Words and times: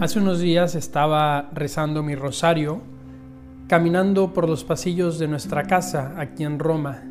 Hace 0.00 0.18
unos 0.18 0.40
días 0.40 0.76
estaba 0.76 1.50
rezando 1.52 2.02
mi 2.02 2.14
rosario, 2.14 2.80
caminando 3.68 4.32
por 4.32 4.48
los 4.48 4.64
pasillos 4.64 5.18
de 5.18 5.28
nuestra 5.28 5.64
casa 5.64 6.14
aquí 6.16 6.42
en 6.42 6.58
Roma, 6.58 7.02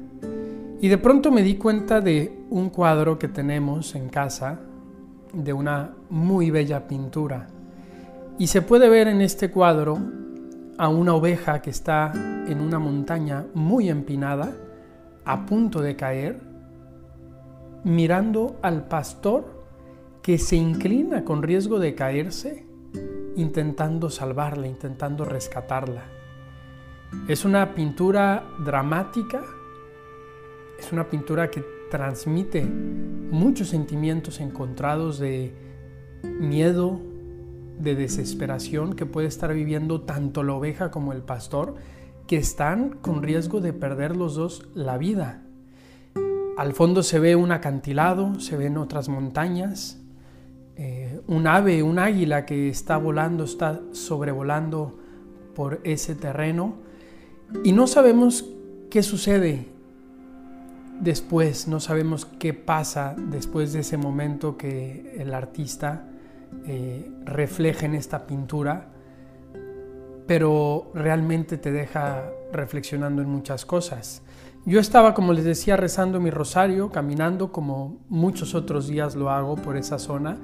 y 0.82 0.88
de 0.88 0.98
pronto 0.98 1.32
me 1.32 1.44
di 1.44 1.54
cuenta 1.54 2.02
de 2.02 2.46
un 2.50 2.72
cuadro 2.72 3.20
que 3.20 3.28
tenemos 3.28 3.94
en 3.94 4.10
casa, 4.10 4.62
de 5.32 5.54
una 5.54 5.92
muy 6.10 6.50
bella 6.50 6.88
pintura. 6.88 7.46
Y 8.40 8.48
se 8.48 8.64
puede 8.64 8.90
ver 8.90 9.08
en 9.08 9.22
este 9.22 9.52
cuadro 9.52 10.00
a 10.80 10.90
una 10.90 11.14
oveja 11.14 11.62
que 11.62 11.70
está 11.70 12.12
en 12.16 12.60
una 12.60 12.80
montaña 12.80 13.46
muy 13.54 13.88
empinada, 13.88 14.52
a 15.26 15.46
punto 15.46 15.80
de 15.80 15.96
caer, 15.96 16.40
mirando 17.84 18.58
al 18.64 18.88
pastor 18.88 19.64
que 20.24 20.40
se 20.40 20.56
inclina 20.56 21.24
con 21.24 21.44
riesgo 21.44 21.78
de 21.78 21.94
caerse 21.94 22.68
intentando 23.40 24.10
salvarla, 24.10 24.68
intentando 24.68 25.26
rescatarla. 25.26 26.04
Es 27.28 27.46
una 27.46 27.74
pintura 27.74 28.44
dramática, 28.64 29.42
es 30.78 30.92
una 30.92 31.10
pintura 31.10 31.50
que 31.50 31.64
transmite 31.90 32.64
muchos 32.64 33.70
sentimientos 33.70 34.40
encontrados 34.40 35.20
de 35.20 35.54
miedo, 36.24 37.00
de 37.80 37.96
desesperación 37.96 38.94
que 38.94 39.06
puede 39.06 39.28
estar 39.28 39.54
viviendo 39.54 40.02
tanto 40.02 40.44
la 40.44 40.54
oveja 40.54 40.92
como 40.92 41.14
el 41.14 41.22
pastor, 41.22 41.76
que 42.28 42.38
están 42.38 42.90
con 42.90 43.24
riesgo 43.24 43.62
de 43.62 43.74
perder 43.74 44.16
los 44.16 44.36
dos 44.36 44.68
la 44.76 44.98
vida. 44.98 45.44
Al 46.58 46.74
fondo 46.74 47.04
se 47.04 47.20
ve 47.20 47.36
un 47.36 47.52
acantilado, 47.52 48.40
se 48.40 48.58
ven 48.58 48.78
otras 48.78 49.08
montañas, 49.08 50.00
eh, 50.82 51.20
un 51.28 51.46
ave, 51.46 51.84
un 51.84 52.00
águila 52.00 52.46
que 52.46 52.70
está 52.70 52.96
volando, 52.96 53.44
está 53.44 53.82
sobrevolando 53.92 54.98
por 55.54 55.82
ese 55.84 56.16
terreno 56.16 56.76
y 57.66 57.74
no 57.74 57.86
sabemos 57.86 58.46
qué 58.90 59.04
sucede 59.04 59.66
después, 61.02 61.68
no 61.68 61.82
sabemos 61.82 62.26
qué 62.26 62.54
pasa 62.54 63.14
después 63.18 63.74
de 63.74 63.82
ese 63.82 63.98
momento 63.98 64.56
que 64.56 65.18
el 65.18 65.34
artista 65.34 66.06
eh, 66.66 67.12
refleja 67.26 67.86
en 67.86 67.96
esta 67.96 68.26
pintura, 68.26 68.88
pero 70.28 70.92
realmente 70.94 71.58
te 71.58 71.74
deja 71.74 72.24
reflexionando 72.54 73.22
en 73.22 73.28
muchas 73.28 73.66
cosas. 73.66 74.22
Yo 74.66 74.80
estaba, 74.80 75.14
como 75.14 75.34
les 75.34 75.46
decía, 75.46 75.78
rezando 75.78 76.20
mi 76.20 76.32
rosario, 76.32 76.90
caminando 76.90 77.52
como 77.52 77.98
muchos 78.10 78.54
otros 78.54 78.88
días 78.88 79.16
lo 79.16 79.30
hago 79.30 79.56
por 79.56 79.78
esa 79.78 79.98
zona, 79.98 80.38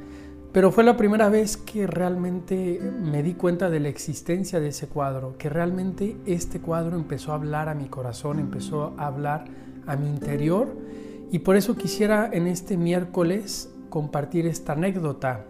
pero 0.53 0.71
fue 0.71 0.85
la 0.85 0.95
primera 0.95 1.27
vez 1.27 1.57
que 1.57 1.85
realmente 1.85 2.79
me 3.01 3.21
di 3.23 3.33
cuenta 3.33 3.69
de 3.69 3.81
la 3.81 3.89
existencia 3.89 4.61
de 4.61 4.69
ese 4.69 4.87
cuadro, 4.87 5.37
que 5.37 5.49
realmente 5.49 6.15
este 6.25 6.61
cuadro 6.61 6.95
empezó 6.95 7.33
a 7.33 7.35
hablar 7.35 7.67
a 7.67 7.75
mi 7.75 7.87
corazón, 7.87 8.39
empezó 8.39 8.93
a 8.97 9.07
hablar 9.07 9.45
a 9.85 9.97
mi 9.97 10.07
interior 10.07 10.73
y 11.29 11.39
por 11.39 11.57
eso 11.57 11.75
quisiera 11.75 12.29
en 12.31 12.47
este 12.47 12.77
miércoles 12.77 13.69
compartir 13.89 14.47
esta 14.47 14.73
anécdota. 14.73 15.43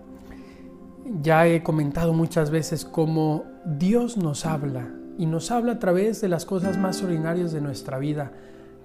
Ya 1.21 1.45
he 1.45 1.61
comentado 1.61 2.13
muchas 2.13 2.49
veces 2.49 2.83
cómo 2.83 3.43
Dios 3.63 4.17
nos 4.17 4.47
habla 4.47 4.89
y 5.19 5.27
nos 5.27 5.51
habla 5.51 5.73
a 5.73 5.79
través 5.79 6.19
de 6.19 6.29
las 6.29 6.45
cosas 6.45 6.79
más 6.79 7.03
ordinarias 7.03 7.51
de 7.51 7.61
nuestra 7.61 7.99
vida. 7.99 8.31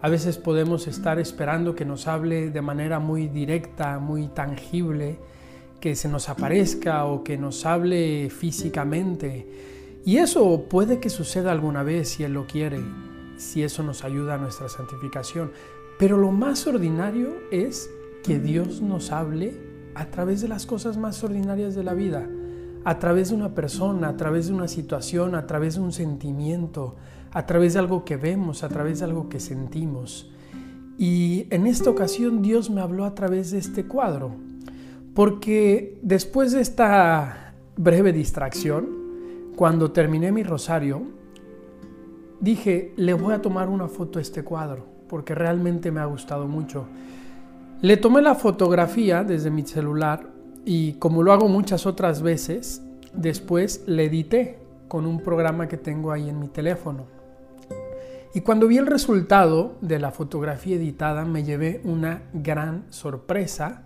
A 0.02 0.08
veces 0.08 0.38
podemos 0.38 0.86
estar 0.86 1.18
esperando 1.18 1.74
que 1.74 1.84
nos 1.84 2.06
hable 2.06 2.50
de 2.50 2.62
manera 2.62 3.00
muy 3.00 3.28
directa, 3.28 3.98
muy 3.98 4.28
tangible, 4.28 5.18
que 5.78 5.94
se 5.94 6.08
nos 6.08 6.30
aparezca 6.30 7.04
o 7.04 7.22
que 7.22 7.36
nos 7.36 7.66
hable 7.66 8.30
físicamente. 8.30 9.46
Y 10.04 10.16
eso 10.16 10.64
puede 10.70 11.00
que 11.00 11.10
suceda 11.10 11.52
alguna 11.52 11.82
vez 11.82 12.08
si 12.08 12.24
Él 12.24 12.32
lo 12.32 12.46
quiere, 12.46 12.80
si 13.36 13.62
eso 13.62 13.82
nos 13.82 14.02
ayuda 14.02 14.34
a 14.34 14.38
nuestra 14.38 14.70
santificación. 14.70 15.52
Pero 15.98 16.16
lo 16.16 16.32
más 16.32 16.66
ordinario 16.66 17.34
es 17.50 17.90
que 18.22 18.38
Dios 18.38 18.80
nos 18.80 19.12
hable 19.12 19.54
a 19.94 20.06
través 20.06 20.40
de 20.40 20.48
las 20.48 20.64
cosas 20.64 20.96
más 20.96 21.22
ordinarias 21.22 21.74
de 21.74 21.84
la 21.84 21.92
vida, 21.92 22.26
a 22.84 22.98
través 22.98 23.28
de 23.28 23.34
una 23.34 23.54
persona, 23.54 24.08
a 24.08 24.16
través 24.16 24.48
de 24.48 24.54
una 24.54 24.68
situación, 24.68 25.34
a 25.34 25.46
través 25.46 25.74
de 25.74 25.80
un 25.80 25.92
sentimiento, 25.92 26.96
a 27.32 27.46
través 27.46 27.74
de 27.74 27.78
algo 27.78 28.04
que 28.04 28.16
vemos, 28.16 28.62
a 28.62 28.68
través 28.68 28.98
de 28.98 29.04
algo 29.04 29.28
que 29.28 29.40
sentimos. 29.40 30.30
Y 30.98 31.46
en 31.50 31.66
esta 31.66 31.90
ocasión 31.90 32.42
Dios 32.42 32.70
me 32.70 32.80
habló 32.80 33.04
a 33.04 33.14
través 33.14 33.50
de 33.50 33.58
este 33.58 33.86
cuadro, 33.86 34.32
porque 35.14 35.98
después 36.02 36.52
de 36.52 36.60
esta 36.60 37.54
breve 37.76 38.12
distracción, 38.12 38.88
cuando 39.56 39.92
terminé 39.92 40.32
mi 40.32 40.42
rosario, 40.42 41.02
dije, 42.40 42.92
le 42.96 43.14
voy 43.14 43.34
a 43.34 43.42
tomar 43.42 43.68
una 43.68 43.88
foto 43.88 44.18
a 44.18 44.22
este 44.22 44.42
cuadro, 44.42 44.86
porque 45.08 45.34
realmente 45.34 45.90
me 45.90 46.00
ha 46.00 46.06
gustado 46.06 46.46
mucho. 46.46 46.86
Le 47.80 47.96
tomé 47.96 48.20
la 48.20 48.34
fotografía 48.34 49.24
desde 49.24 49.50
mi 49.50 49.62
celular 49.62 50.30
y 50.64 50.94
como 50.94 51.22
lo 51.22 51.32
hago 51.32 51.48
muchas 51.48 51.86
otras 51.86 52.20
veces, 52.20 52.82
después 53.14 53.84
le 53.86 54.04
edité 54.04 54.58
con 54.88 55.06
un 55.06 55.20
programa 55.20 55.68
que 55.68 55.78
tengo 55.78 56.12
ahí 56.12 56.28
en 56.28 56.38
mi 56.38 56.48
teléfono. 56.48 57.19
Y 58.32 58.42
cuando 58.42 58.68
vi 58.68 58.78
el 58.78 58.86
resultado 58.86 59.76
de 59.80 59.98
la 59.98 60.12
fotografía 60.12 60.76
editada 60.76 61.24
me 61.24 61.42
llevé 61.42 61.80
una 61.82 62.22
gran 62.32 62.84
sorpresa 62.90 63.82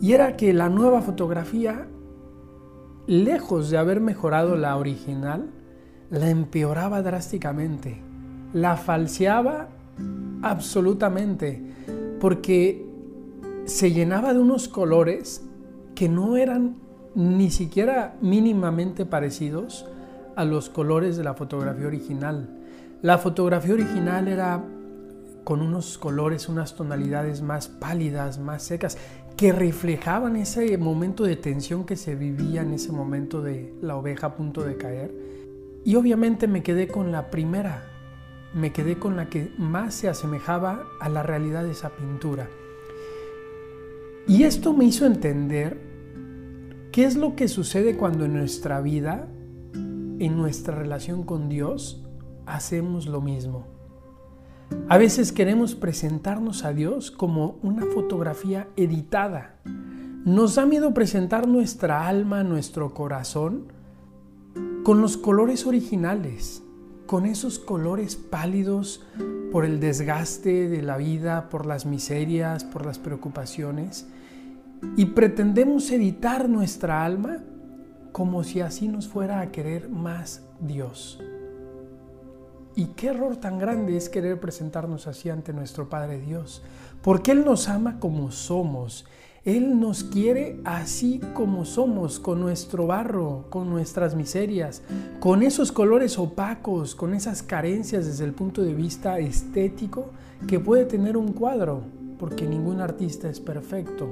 y 0.00 0.12
era 0.12 0.36
que 0.36 0.52
la 0.52 0.68
nueva 0.68 1.00
fotografía, 1.00 1.88
lejos 3.06 3.70
de 3.70 3.78
haber 3.78 4.00
mejorado 4.00 4.56
la 4.56 4.76
original, 4.76 5.50
la 6.10 6.28
empeoraba 6.28 7.00
drásticamente, 7.00 8.02
la 8.52 8.76
falseaba 8.76 9.68
absolutamente, 10.42 11.62
porque 12.20 12.86
se 13.64 13.92
llenaba 13.92 14.34
de 14.34 14.40
unos 14.40 14.68
colores 14.68 15.46
que 15.94 16.10
no 16.10 16.36
eran 16.36 16.76
ni 17.14 17.50
siquiera 17.50 18.16
mínimamente 18.20 19.06
parecidos 19.06 19.86
a 20.36 20.44
los 20.44 20.68
colores 20.68 21.16
de 21.16 21.24
la 21.24 21.32
fotografía 21.32 21.86
original. 21.86 22.57
La 23.00 23.16
fotografía 23.18 23.74
original 23.74 24.26
era 24.26 24.64
con 25.44 25.62
unos 25.62 25.98
colores, 25.98 26.48
unas 26.48 26.74
tonalidades 26.74 27.42
más 27.42 27.68
pálidas, 27.68 28.40
más 28.40 28.64
secas, 28.64 28.98
que 29.36 29.52
reflejaban 29.52 30.34
ese 30.34 30.76
momento 30.78 31.22
de 31.22 31.36
tensión 31.36 31.84
que 31.84 31.94
se 31.94 32.16
vivía 32.16 32.62
en 32.62 32.72
ese 32.72 32.90
momento 32.90 33.40
de 33.40 33.72
la 33.80 33.94
oveja 33.94 34.26
a 34.26 34.34
punto 34.34 34.64
de 34.64 34.76
caer. 34.76 35.14
Y 35.84 35.94
obviamente 35.94 36.48
me 36.48 36.64
quedé 36.64 36.88
con 36.88 37.12
la 37.12 37.30
primera, 37.30 37.84
me 38.52 38.72
quedé 38.72 38.98
con 38.98 39.14
la 39.14 39.28
que 39.28 39.52
más 39.58 39.94
se 39.94 40.08
asemejaba 40.08 40.82
a 41.00 41.08
la 41.08 41.22
realidad 41.22 41.62
de 41.62 41.70
esa 41.70 41.90
pintura. 41.90 42.48
Y 44.26 44.42
esto 44.42 44.74
me 44.74 44.86
hizo 44.86 45.06
entender 45.06 45.78
qué 46.90 47.04
es 47.04 47.16
lo 47.16 47.36
que 47.36 47.46
sucede 47.46 47.96
cuando 47.96 48.24
en 48.24 48.34
nuestra 48.34 48.80
vida, 48.80 49.28
en 49.72 50.36
nuestra 50.36 50.74
relación 50.74 51.22
con 51.22 51.48
Dios, 51.48 52.04
hacemos 52.54 53.06
lo 53.06 53.20
mismo. 53.20 53.66
A 54.88 54.98
veces 54.98 55.32
queremos 55.32 55.74
presentarnos 55.74 56.64
a 56.64 56.72
Dios 56.72 57.10
como 57.10 57.58
una 57.62 57.86
fotografía 57.86 58.68
editada. 58.76 59.56
Nos 60.24 60.56
da 60.56 60.66
miedo 60.66 60.92
presentar 60.92 61.46
nuestra 61.46 62.06
alma, 62.06 62.42
nuestro 62.42 62.92
corazón, 62.92 63.72
con 64.84 65.00
los 65.00 65.16
colores 65.16 65.66
originales, 65.66 66.62
con 67.06 67.26
esos 67.26 67.58
colores 67.58 68.16
pálidos 68.16 69.02
por 69.50 69.64
el 69.64 69.80
desgaste 69.80 70.68
de 70.68 70.82
la 70.82 70.96
vida, 70.96 71.48
por 71.48 71.66
las 71.66 71.86
miserias, 71.86 72.64
por 72.64 72.84
las 72.84 72.98
preocupaciones, 72.98 74.06
y 74.96 75.06
pretendemos 75.06 75.90
editar 75.90 76.48
nuestra 76.48 77.04
alma 77.04 77.38
como 78.12 78.44
si 78.44 78.60
así 78.60 78.88
nos 78.88 79.08
fuera 79.08 79.40
a 79.40 79.50
querer 79.50 79.88
más 79.88 80.42
Dios. 80.60 81.20
Y 82.74 82.86
qué 82.96 83.08
error 83.08 83.36
tan 83.36 83.58
grande 83.58 83.96
es 83.96 84.08
querer 84.08 84.40
presentarnos 84.40 85.06
así 85.06 85.30
ante 85.30 85.52
nuestro 85.52 85.88
Padre 85.88 86.20
Dios, 86.20 86.62
porque 87.02 87.32
Él 87.32 87.44
nos 87.44 87.68
ama 87.68 87.98
como 87.98 88.30
somos. 88.30 89.04
Él 89.44 89.80
nos 89.80 90.04
quiere 90.04 90.60
así 90.64 91.20
como 91.32 91.64
somos, 91.64 92.20
con 92.20 92.40
nuestro 92.40 92.86
barro, 92.86 93.46
con 93.48 93.70
nuestras 93.70 94.14
miserias, 94.14 94.82
con 95.20 95.42
esos 95.42 95.72
colores 95.72 96.18
opacos, 96.18 96.94
con 96.94 97.14
esas 97.14 97.42
carencias 97.42 98.04
desde 98.04 98.24
el 98.24 98.34
punto 98.34 98.62
de 98.62 98.74
vista 98.74 99.18
estético 99.18 100.10
que 100.46 100.60
puede 100.60 100.84
tener 100.84 101.16
un 101.16 101.32
cuadro, 101.32 101.82
porque 102.18 102.46
ningún 102.46 102.80
artista 102.80 103.28
es 103.28 103.40
perfecto. 103.40 104.08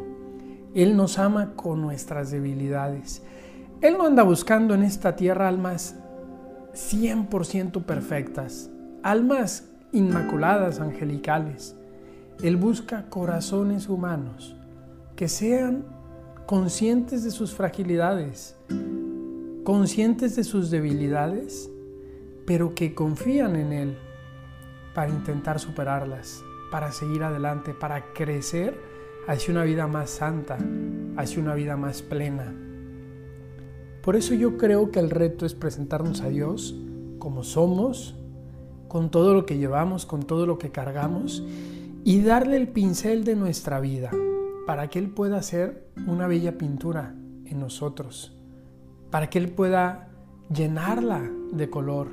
Él 0.74 0.96
nos 0.96 1.18
ama 1.18 1.52
con 1.54 1.82
nuestras 1.82 2.30
debilidades. 2.30 3.22
Él 3.82 3.98
no 3.98 4.06
anda 4.06 4.22
buscando 4.22 4.74
en 4.74 4.84
esta 4.84 5.16
tierra 5.16 5.48
almas 5.48 5.96
100% 6.76 7.82
perfectas, 7.84 8.70
almas 9.02 9.64
inmaculadas, 9.92 10.78
angelicales. 10.78 11.74
Él 12.42 12.56
busca 12.56 13.08
corazones 13.08 13.88
humanos 13.88 14.54
que 15.16 15.28
sean 15.28 15.86
conscientes 16.44 17.24
de 17.24 17.30
sus 17.30 17.54
fragilidades, 17.54 18.56
conscientes 19.64 20.36
de 20.36 20.44
sus 20.44 20.70
debilidades, 20.70 21.70
pero 22.46 22.74
que 22.74 22.94
confían 22.94 23.56
en 23.56 23.72
Él 23.72 23.98
para 24.94 25.08
intentar 25.08 25.58
superarlas, 25.58 26.42
para 26.70 26.92
seguir 26.92 27.22
adelante, 27.22 27.72
para 27.72 28.12
crecer 28.12 28.78
hacia 29.26 29.52
una 29.52 29.64
vida 29.64 29.86
más 29.86 30.10
santa, 30.10 30.58
hacia 31.16 31.42
una 31.42 31.54
vida 31.54 31.76
más 31.78 32.02
plena. 32.02 32.54
Por 34.06 34.14
eso 34.14 34.34
yo 34.34 34.56
creo 34.56 34.92
que 34.92 35.00
el 35.00 35.10
reto 35.10 35.44
es 35.46 35.54
presentarnos 35.54 36.20
a 36.20 36.28
Dios 36.28 36.76
como 37.18 37.42
somos, 37.42 38.14
con 38.86 39.10
todo 39.10 39.34
lo 39.34 39.46
que 39.46 39.58
llevamos, 39.58 40.06
con 40.06 40.22
todo 40.22 40.46
lo 40.46 40.58
que 40.58 40.70
cargamos, 40.70 41.42
y 42.04 42.20
darle 42.20 42.56
el 42.56 42.68
pincel 42.68 43.24
de 43.24 43.34
nuestra 43.34 43.80
vida 43.80 44.12
para 44.64 44.88
que 44.90 45.00
Él 45.00 45.10
pueda 45.10 45.38
hacer 45.38 45.88
una 46.06 46.28
bella 46.28 46.56
pintura 46.56 47.16
en 47.46 47.58
nosotros, 47.58 48.32
para 49.10 49.28
que 49.28 49.38
Él 49.40 49.48
pueda 49.48 50.08
llenarla 50.54 51.28
de 51.52 51.68
color, 51.68 52.06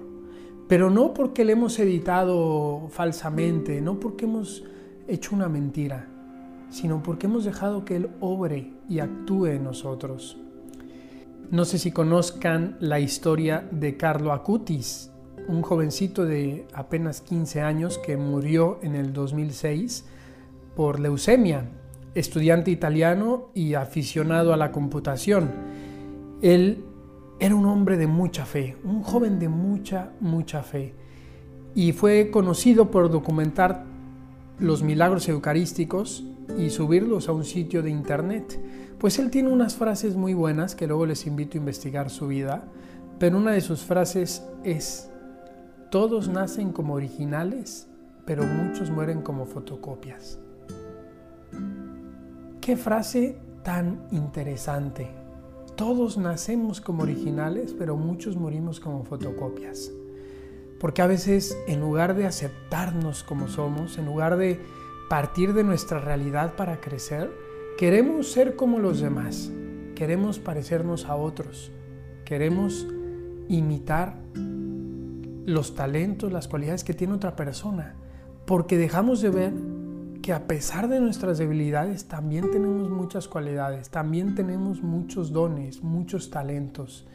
pero 0.68 0.90
no 0.90 1.14
porque 1.14 1.46
le 1.46 1.54
hemos 1.54 1.78
editado 1.78 2.88
falsamente, 2.90 3.82
no 3.82 4.00
porque 4.00 4.26
hemos 4.26 4.64
hecho 5.08 5.36
una 5.36 5.48
mentira, 5.48 6.08
sino 6.72 7.04
porque 7.04 7.28
hemos 7.28 7.44
dejado 7.44 7.86
que 7.86 7.98
Él 7.98 8.10
obre 8.20 8.74
y 8.90 8.98
actúe 8.98 9.46
en 9.46 9.66
nosotros. 9.66 10.43
No 11.54 11.66
sé 11.66 11.78
si 11.78 11.92
conozcan 11.92 12.78
la 12.80 13.00
historia 13.00 13.70
de 13.70 13.96
Carlo 13.96 14.34
Acutis, 14.34 15.12
un 15.48 15.62
jovencito 15.62 16.26
de 16.26 16.66
apenas 16.74 17.22
15 17.22 17.62
años 17.62 18.00
que 18.00 18.18
murió 18.18 18.80
en 18.82 18.96
el 18.96 19.14
2006 19.14 20.04
por 20.76 21.00
leucemia, 21.00 21.70
estudiante 22.16 22.72
italiano 22.72 23.52
y 23.54 23.76
aficionado 23.76 24.52
a 24.52 24.58
la 24.58 24.72
computación. 24.72 25.52
Él 26.42 26.86
era 27.40 27.54
un 27.54 27.68
hombre 27.68 27.98
de 27.98 28.08
mucha 28.08 28.48
fe, 28.48 28.76
un 28.84 29.04
joven 29.04 29.38
de 29.38 29.50
mucha, 29.50 30.12
mucha 30.22 30.64
fe, 30.64 30.96
y 31.76 31.92
fue 31.92 32.32
conocido 32.32 32.90
por 32.90 33.12
documentar 33.12 33.86
los 34.58 34.82
milagros 34.82 35.30
eucarísticos 35.30 36.24
y 36.58 36.70
subirlos 36.70 37.30
a 37.30 37.34
un 37.34 37.46
sitio 37.46 37.82
de 37.82 37.90
internet. 37.90 38.60
Pues 38.98 39.20
él 39.20 39.30
tiene 39.30 39.50
unas 39.50 39.76
frases 39.76 40.16
muy 40.16 40.34
buenas 40.34 40.76
que 40.76 40.88
luego 40.88 41.06
les 41.06 41.26
invito 41.28 41.58
a 41.58 41.60
investigar 41.60 42.10
su 42.10 42.28
vida, 42.28 42.64
pero 43.20 43.38
una 43.38 43.52
de 43.52 43.62
sus 43.62 43.82
frases 43.82 44.44
es, 44.64 45.10
todos 45.90 46.28
nacen 46.28 46.72
como 46.72 46.94
originales, 46.94 47.88
pero 48.26 48.44
muchos 48.44 48.90
mueren 48.90 49.22
como 49.22 49.46
fotocopias. 49.46 50.40
Qué 52.62 52.78
frase 52.78 53.38
tan 53.64 54.08
interesante. 54.12 55.10
Todos 55.76 56.18
nacemos 56.18 56.82
como 56.82 57.04
originales, 57.04 57.74
pero 57.78 57.98
muchos 57.98 58.38
morimos 58.38 58.80
como 58.80 59.04
fotocopias. 59.04 59.92
Porque 60.80 61.02
a 61.02 61.08
veces, 61.08 61.58
en 61.68 61.80
lugar 61.80 62.16
de 62.16 62.26
aceptarnos 62.26 63.24
como 63.24 63.48
somos, 63.48 63.98
en 63.98 64.06
lugar 64.06 64.38
de 64.38 64.60
partir 65.10 65.54
de 65.54 65.64
nuestra 65.64 66.00
realidad 66.00 66.56
para 66.56 66.80
crecer, 66.80 67.32
queremos 67.78 68.32
ser 68.32 68.56
como 68.56 68.80
los 68.80 69.00
demás, 69.00 69.52
queremos 69.96 70.40
parecernos 70.40 71.06
a 71.06 71.16
otros, 71.16 71.72
queremos 72.26 72.88
imitar 73.50 74.16
los 75.46 75.76
talentos, 75.76 76.32
las 76.32 76.48
cualidades 76.48 76.84
que 76.84 76.94
tiene 76.94 77.14
otra 77.14 77.36
persona, 77.36 77.96
porque 78.46 78.78
dejamos 78.78 79.22
de 79.22 79.30
ver 79.30 79.54
que 80.22 80.32
a 80.32 80.48
pesar 80.48 80.88
de 80.88 81.02
nuestras 81.02 81.38
debilidades 81.38 82.06
también 82.06 82.50
tenemos 82.50 82.90
muchas 82.90 83.28
cualidades, 83.28 83.90
también 83.90 84.36
tenemos 84.36 84.82
muchos 84.82 85.34
dones, 85.34 85.84
muchos 85.84 86.30
talentos. 86.30 87.06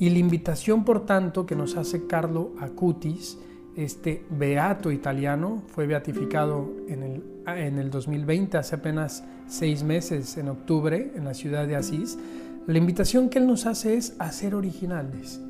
Y 0.00 0.10
la 0.10 0.18
invitación, 0.18 0.84
por 0.84 1.06
tanto, 1.06 1.46
que 1.46 1.54
nos 1.54 1.76
hace 1.76 2.06
Carlo 2.06 2.52
Acutis 2.60 3.38
este 3.78 4.24
beato 4.28 4.90
italiano, 4.90 5.62
fue 5.68 5.86
beatificado 5.86 6.68
en 6.88 7.02
el, 7.04 7.22
en 7.46 7.78
el 7.78 7.90
2020, 7.90 8.58
hace 8.58 8.74
apenas 8.74 9.22
seis 9.46 9.84
meses, 9.84 10.36
en 10.36 10.48
octubre, 10.48 11.12
en 11.14 11.24
la 11.24 11.32
ciudad 11.32 11.66
de 11.66 11.76
Asís, 11.76 12.18
la 12.66 12.76
invitación 12.76 13.28
que 13.28 13.38
él 13.38 13.46
nos 13.46 13.66
hace 13.66 13.96
es 13.96 14.16
a 14.18 14.32
ser 14.32 14.56
originales, 14.56 15.40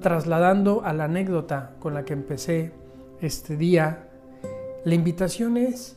trasladando 0.00 0.84
a 0.84 0.92
la 0.92 1.04
anécdota 1.04 1.76
con 1.78 1.94
la 1.94 2.04
que 2.04 2.12
empecé 2.12 2.72
este 3.20 3.56
día, 3.56 4.08
la 4.84 4.94
invitación 4.94 5.56
es 5.56 5.96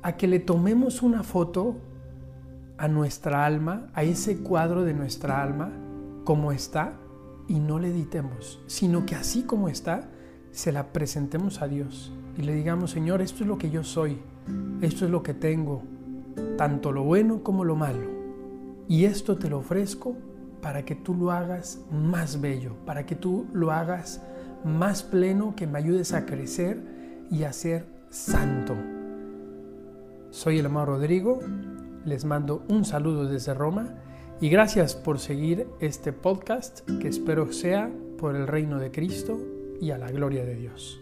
a 0.00 0.16
que 0.16 0.26
le 0.26 0.38
tomemos 0.38 1.02
una 1.02 1.22
foto 1.22 1.76
a 2.78 2.88
nuestra 2.88 3.44
alma, 3.44 3.88
a 3.92 4.04
ese 4.04 4.38
cuadro 4.38 4.84
de 4.84 4.94
nuestra 4.94 5.42
alma, 5.42 5.70
como 6.24 6.50
está, 6.50 6.94
y 7.46 7.60
no 7.60 7.78
le 7.78 7.88
editemos, 7.88 8.60
sino 8.66 9.04
que 9.04 9.16
así 9.16 9.42
como 9.42 9.68
está, 9.68 10.08
se 10.50 10.72
la 10.72 10.92
presentemos 10.92 11.62
a 11.62 11.68
Dios 11.68 12.12
y 12.36 12.42
le 12.42 12.54
digamos, 12.54 12.92
Señor, 12.92 13.20
esto 13.20 13.42
es 13.42 13.48
lo 13.48 13.58
que 13.58 13.70
yo 13.70 13.82
soy, 13.82 14.18
esto 14.80 15.04
es 15.04 15.10
lo 15.10 15.22
que 15.22 15.34
tengo, 15.34 15.82
tanto 16.56 16.92
lo 16.92 17.02
bueno 17.02 17.42
como 17.42 17.64
lo 17.64 17.74
malo, 17.74 18.08
y 18.86 19.04
esto 19.04 19.36
te 19.36 19.50
lo 19.50 19.58
ofrezco 19.58 20.16
para 20.62 20.84
que 20.84 20.94
tú 20.94 21.14
lo 21.14 21.30
hagas 21.30 21.80
más 21.90 22.40
bello, 22.40 22.74
para 22.86 23.06
que 23.06 23.16
tú 23.16 23.46
lo 23.52 23.72
hagas 23.72 24.22
más 24.64 25.02
pleno, 25.02 25.54
que 25.56 25.66
me 25.66 25.78
ayudes 25.78 26.12
a 26.12 26.26
crecer 26.26 26.80
y 27.30 27.42
a 27.44 27.52
ser 27.52 27.86
santo. 28.10 28.74
Soy 30.30 30.58
el 30.58 30.66
amado 30.66 30.86
Rodrigo, 30.86 31.40
les 32.04 32.24
mando 32.24 32.64
un 32.68 32.84
saludo 32.84 33.26
desde 33.26 33.54
Roma 33.54 33.94
y 34.40 34.48
gracias 34.48 34.94
por 34.94 35.18
seguir 35.18 35.66
este 35.80 36.12
podcast 36.12 36.88
que 37.00 37.08
espero 37.08 37.52
sea 37.52 37.90
por 38.18 38.36
el 38.36 38.46
reino 38.46 38.78
de 38.78 38.90
Cristo 38.90 39.38
y 39.80 39.90
a 39.90 39.98
la 39.98 40.10
gloria 40.10 40.44
de 40.44 40.54
Dios. 40.54 41.00